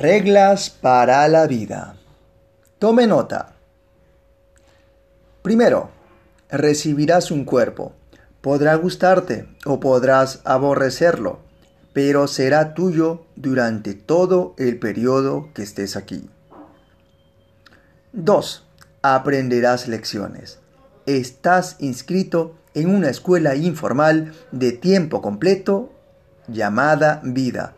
Reglas 0.00 0.70
para 0.70 1.28
la 1.28 1.46
vida. 1.46 1.94
Tome 2.78 3.06
nota. 3.06 3.52
Primero, 5.42 5.90
recibirás 6.48 7.30
un 7.30 7.44
cuerpo. 7.44 7.92
Podrá 8.40 8.76
gustarte 8.76 9.46
o 9.66 9.78
podrás 9.78 10.40
aborrecerlo, 10.44 11.40
pero 11.92 12.28
será 12.28 12.72
tuyo 12.72 13.26
durante 13.36 13.92
todo 13.92 14.54
el 14.56 14.78
periodo 14.78 15.50
que 15.52 15.64
estés 15.64 15.96
aquí. 15.96 16.30
2. 18.14 18.66
Aprenderás 19.02 19.86
lecciones. 19.86 20.60
Estás 21.04 21.76
inscrito 21.78 22.54
en 22.72 22.88
una 22.88 23.10
escuela 23.10 23.54
informal 23.54 24.32
de 24.50 24.72
tiempo 24.72 25.20
completo 25.20 25.92
llamada 26.48 27.20
vida 27.22 27.74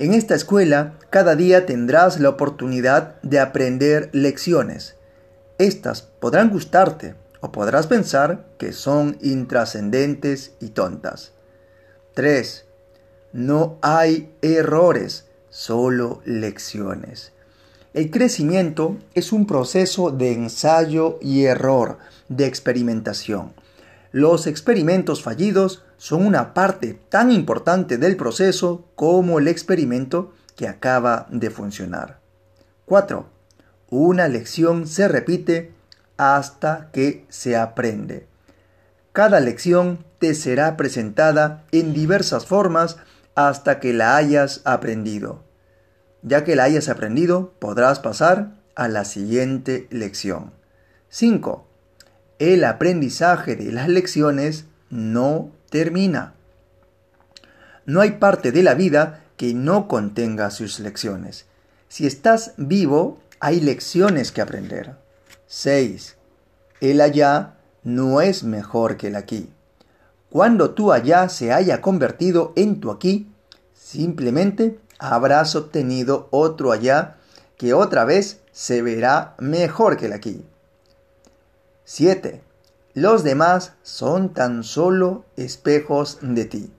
en 0.00 0.14
esta 0.14 0.34
escuela, 0.34 0.94
cada 1.10 1.36
día 1.36 1.66
tendrás 1.66 2.20
la 2.20 2.30
oportunidad 2.30 3.20
de 3.20 3.38
aprender 3.38 4.08
lecciones. 4.14 4.96
Estas 5.58 6.00
podrán 6.00 6.48
gustarte 6.48 7.16
o 7.40 7.52
podrás 7.52 7.86
pensar 7.86 8.46
que 8.56 8.72
son 8.72 9.18
intrascendentes 9.20 10.52
y 10.58 10.70
tontas. 10.70 11.32
3. 12.14 12.64
No 13.34 13.76
hay 13.82 14.34
errores, 14.40 15.26
solo 15.50 16.22
lecciones. 16.24 17.34
El 17.92 18.10
crecimiento 18.10 18.96
es 19.12 19.32
un 19.32 19.46
proceso 19.46 20.10
de 20.10 20.32
ensayo 20.32 21.18
y 21.20 21.44
error, 21.44 21.98
de 22.30 22.46
experimentación. 22.46 23.52
Los 24.12 24.48
experimentos 24.48 25.22
fallidos 25.22 25.84
son 25.96 26.26
una 26.26 26.52
parte 26.52 26.98
tan 27.08 27.30
importante 27.30 27.96
del 27.96 28.16
proceso 28.16 28.88
como 28.96 29.38
el 29.38 29.46
experimento 29.46 30.32
que 30.56 30.66
acaba 30.66 31.26
de 31.30 31.50
funcionar. 31.50 32.18
4. 32.86 33.26
Una 33.88 34.26
lección 34.26 34.88
se 34.88 35.06
repite 35.06 35.72
hasta 36.16 36.90
que 36.92 37.24
se 37.28 37.56
aprende. 37.56 38.26
Cada 39.12 39.38
lección 39.38 40.04
te 40.18 40.34
será 40.34 40.76
presentada 40.76 41.64
en 41.70 41.94
diversas 41.94 42.46
formas 42.46 42.96
hasta 43.36 43.78
que 43.78 43.92
la 43.92 44.16
hayas 44.16 44.60
aprendido. 44.64 45.44
Ya 46.22 46.42
que 46.42 46.56
la 46.56 46.64
hayas 46.64 46.88
aprendido, 46.88 47.54
podrás 47.60 48.00
pasar 48.00 48.56
a 48.74 48.88
la 48.88 49.04
siguiente 49.04 49.86
lección. 49.90 50.52
5 51.08 51.69
el 52.40 52.64
aprendizaje 52.64 53.54
de 53.54 53.70
las 53.70 53.88
lecciones 53.88 54.64
no 54.88 55.52
termina. 55.68 56.32
No 57.84 58.00
hay 58.00 58.12
parte 58.12 58.50
de 58.50 58.62
la 58.62 58.72
vida 58.72 59.20
que 59.36 59.52
no 59.52 59.88
contenga 59.88 60.50
sus 60.50 60.80
lecciones. 60.80 61.44
Si 61.88 62.06
estás 62.06 62.54
vivo, 62.56 63.20
hay 63.40 63.60
lecciones 63.60 64.32
que 64.32 64.40
aprender. 64.40 64.96
6. 65.48 66.16
El 66.80 67.02
allá 67.02 67.56
no 67.84 68.22
es 68.22 68.42
mejor 68.42 68.96
que 68.96 69.08
el 69.08 69.16
aquí. 69.16 69.50
Cuando 70.30 70.70
tu 70.70 70.92
allá 70.92 71.28
se 71.28 71.52
haya 71.52 71.82
convertido 71.82 72.54
en 72.56 72.80
tu 72.80 72.90
aquí, 72.90 73.30
simplemente 73.74 74.78
habrás 74.98 75.56
obtenido 75.56 76.28
otro 76.30 76.72
allá 76.72 77.16
que 77.58 77.74
otra 77.74 78.06
vez 78.06 78.40
se 78.50 78.80
verá 78.80 79.34
mejor 79.38 79.98
que 79.98 80.06
el 80.06 80.14
aquí. 80.14 80.42
7. 81.92 82.40
Los 82.94 83.24
demás 83.24 83.72
son 83.82 84.32
tan 84.32 84.62
solo 84.62 85.24
espejos 85.36 86.18
de 86.22 86.44
ti. 86.44 86.72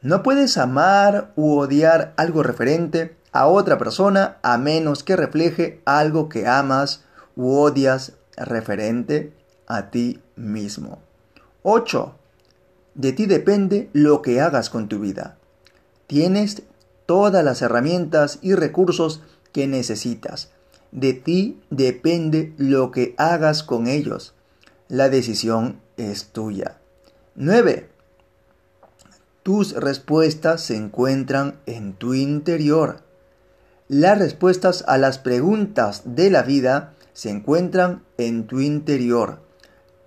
No 0.00 0.22
puedes 0.22 0.56
amar 0.56 1.34
u 1.36 1.58
odiar 1.58 2.14
algo 2.16 2.42
referente 2.42 3.14
a 3.32 3.46
otra 3.46 3.76
persona 3.76 4.38
a 4.42 4.56
menos 4.56 5.02
que 5.02 5.16
refleje 5.16 5.82
algo 5.84 6.30
que 6.30 6.46
amas 6.46 7.04
u 7.36 7.58
odias 7.58 8.14
referente 8.38 9.34
a 9.66 9.90
ti 9.90 10.22
mismo. 10.34 10.98
8. 11.62 12.14
De 12.94 13.12
ti 13.12 13.26
depende 13.26 13.90
lo 13.92 14.22
que 14.22 14.40
hagas 14.40 14.70
con 14.70 14.88
tu 14.88 14.98
vida. 14.98 15.36
Tienes 16.06 16.62
todas 17.04 17.44
las 17.44 17.60
herramientas 17.60 18.38
y 18.40 18.54
recursos 18.54 19.20
que 19.52 19.66
necesitas 19.66 20.52
de 20.96 21.12
ti 21.12 21.60
depende 21.68 22.54
lo 22.56 22.90
que 22.90 23.14
hagas 23.18 23.62
con 23.62 23.86
ellos. 23.86 24.32
La 24.88 25.10
decisión 25.10 25.78
es 25.98 26.28
tuya. 26.28 26.78
9. 27.34 27.90
Tus 29.42 29.74
respuestas 29.74 30.62
se 30.62 30.74
encuentran 30.74 31.58
en 31.66 31.92
tu 31.92 32.14
interior. 32.14 33.02
Las 33.88 34.18
respuestas 34.18 34.84
a 34.88 34.96
las 34.96 35.18
preguntas 35.18 36.00
de 36.06 36.30
la 36.30 36.42
vida 36.42 36.94
se 37.12 37.28
encuentran 37.28 38.02
en 38.16 38.46
tu 38.46 38.60
interior. 38.60 39.40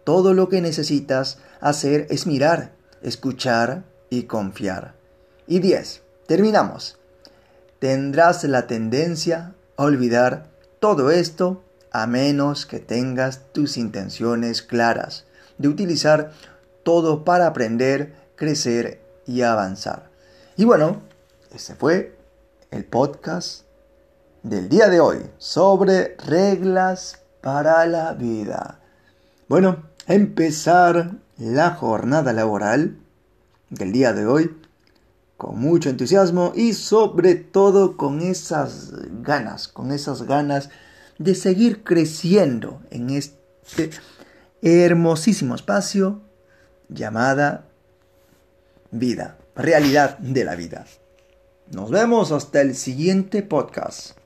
Todo 0.04 0.34
lo 0.34 0.50
que 0.50 0.60
necesitas 0.60 1.38
hacer 1.62 2.08
es 2.10 2.26
mirar, 2.26 2.74
escuchar 3.04 3.84
y 4.10 4.24
confiar. 4.24 4.96
Y 5.46 5.60
10. 5.60 6.02
Terminamos. 6.26 6.98
Tendrás 7.78 8.44
la 8.46 8.66
tendencia 8.66 9.54
a 9.78 9.84
olvidar 9.84 10.50
todo 10.80 11.12
esto 11.12 11.64
a 11.92 12.08
menos 12.08 12.66
que 12.66 12.80
tengas 12.80 13.52
tus 13.52 13.78
intenciones 13.78 14.62
claras 14.62 15.26
de 15.58 15.68
utilizar 15.68 16.32
todo 16.84 17.24
para 17.26 17.48
aprender, 17.48 18.16
crecer 18.36 19.02
y 19.28 19.42
avanzar. 19.42 20.10
Y 20.56 20.66
bueno, 20.66 21.02
ese 21.54 21.76
fue 21.76 22.18
el 22.72 22.86
podcast 22.86 23.64
del 24.44 24.70
día 24.70 24.88
de 24.88 25.00
hoy 25.00 25.20
sobre 25.38 26.16
reglas 26.26 27.20
para 27.42 27.86
la 27.86 28.14
vida. 28.14 28.80
Bueno, 29.48 29.84
empezar 30.08 31.12
la 31.38 31.72
jornada 31.72 32.34
laboral 32.34 32.98
del 33.70 33.92
día 33.92 34.14
de 34.14 34.26
hoy 34.26 34.56
con 35.40 35.58
mucho 35.58 35.90
entusiasmo 35.90 36.52
y 36.54 36.74
sobre 36.74 37.36
todo 37.36 37.96
con 37.96 38.20
esas 38.22 38.92
ganas, 39.24 39.70
con 39.70 39.94
esas 39.94 40.24
ganas 40.24 40.70
de 41.18 41.34
seguir 41.34 41.86
creciendo 41.86 42.82
en 42.92 43.10
este 43.10 43.90
hermosísimo 44.62 45.56
espacio 45.56 46.20
llamada 46.90 47.70
vida, 48.92 49.38
realidad 49.56 50.18
de 50.18 50.44
la 50.44 50.56
vida. 50.56 50.86
Nos 51.72 51.90
vemos 51.90 52.34
hasta 52.34 52.60
el 52.60 52.76
siguiente 52.76 53.42
podcast. 53.42 54.19